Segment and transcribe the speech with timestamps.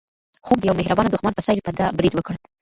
[0.45, 2.33] خوب د یو مهربانه دښمن په څېر په ده برید وکړ.